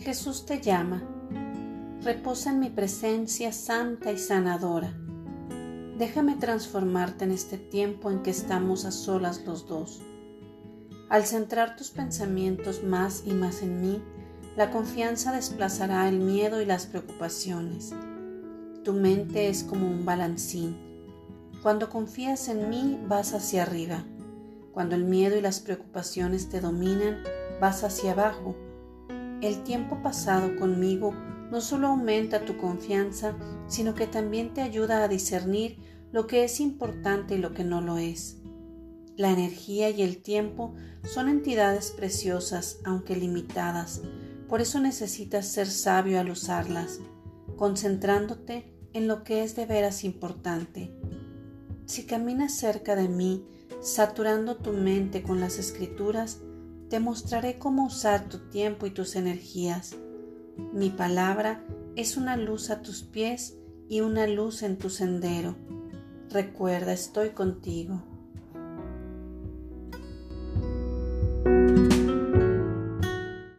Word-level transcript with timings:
Jesús 0.00 0.46
te 0.46 0.62
llama. 0.62 1.02
Reposa 2.02 2.50
en 2.50 2.60
mi 2.60 2.70
presencia 2.70 3.52
santa 3.52 4.10
y 4.10 4.16
sanadora. 4.16 4.94
Déjame 5.98 6.36
transformarte 6.36 7.26
en 7.26 7.32
este 7.32 7.58
tiempo 7.58 8.10
en 8.10 8.22
que 8.22 8.30
estamos 8.30 8.86
a 8.86 8.92
solas 8.92 9.44
los 9.44 9.66
dos. 9.66 10.00
Al 11.10 11.26
centrar 11.26 11.76
tus 11.76 11.90
pensamientos 11.90 12.82
más 12.82 13.24
y 13.26 13.32
más 13.32 13.60
en 13.60 13.82
mí, 13.82 14.02
la 14.56 14.70
confianza 14.70 15.32
desplazará 15.32 16.08
el 16.08 16.18
miedo 16.18 16.62
y 16.62 16.64
las 16.64 16.86
preocupaciones. 16.86 17.92
Tu 18.82 18.94
mente 18.94 19.50
es 19.50 19.64
como 19.64 19.86
un 19.86 20.06
balancín. 20.06 20.78
Cuando 21.62 21.90
confías 21.90 22.48
en 22.48 22.70
mí, 22.70 22.98
vas 23.06 23.34
hacia 23.34 23.64
arriba. 23.64 24.02
Cuando 24.72 24.94
el 24.94 25.04
miedo 25.04 25.36
y 25.36 25.42
las 25.42 25.60
preocupaciones 25.60 26.48
te 26.48 26.62
dominan, 26.62 27.18
vas 27.60 27.84
hacia 27.84 28.12
abajo. 28.12 28.56
El 29.42 29.62
tiempo 29.64 30.02
pasado 30.02 30.56
conmigo 30.56 31.14
no 31.50 31.60
solo 31.60 31.88
aumenta 31.88 32.44
tu 32.44 32.58
confianza, 32.58 33.34
sino 33.68 33.94
que 33.94 34.06
también 34.06 34.52
te 34.52 34.60
ayuda 34.60 35.02
a 35.02 35.08
discernir 35.08 35.78
lo 36.12 36.26
que 36.26 36.44
es 36.44 36.60
importante 36.60 37.36
y 37.36 37.38
lo 37.38 37.54
que 37.54 37.64
no 37.64 37.80
lo 37.80 37.96
es. 37.98 38.36
La 39.16 39.30
energía 39.30 39.90
y 39.90 40.02
el 40.02 40.22
tiempo 40.22 40.74
son 41.04 41.28
entidades 41.28 41.90
preciosas, 41.90 42.80
aunque 42.84 43.16
limitadas, 43.16 44.02
por 44.48 44.60
eso 44.60 44.80
necesitas 44.80 45.46
ser 45.46 45.68
sabio 45.68 46.20
al 46.20 46.30
usarlas, 46.30 47.00
concentrándote 47.56 48.74
en 48.92 49.08
lo 49.08 49.22
que 49.22 49.42
es 49.42 49.56
de 49.56 49.64
veras 49.66 50.04
importante. 50.04 50.92
Si 51.86 52.04
caminas 52.04 52.54
cerca 52.54 52.96
de 52.96 53.08
mí, 53.08 53.46
saturando 53.80 54.56
tu 54.56 54.72
mente 54.72 55.22
con 55.22 55.40
las 55.40 55.58
escrituras, 55.58 56.40
te 56.90 56.98
mostraré 56.98 57.56
cómo 57.58 57.86
usar 57.86 58.28
tu 58.28 58.38
tiempo 58.50 58.84
y 58.84 58.90
tus 58.90 59.14
energías. 59.14 59.96
Mi 60.72 60.90
palabra 60.90 61.64
es 61.94 62.16
una 62.16 62.36
luz 62.36 62.68
a 62.70 62.82
tus 62.82 63.04
pies 63.04 63.56
y 63.88 64.00
una 64.00 64.26
luz 64.26 64.64
en 64.64 64.76
tu 64.76 64.90
sendero. 64.90 65.54
Recuerda, 66.30 66.92
estoy 66.92 67.30
contigo. 67.30 68.02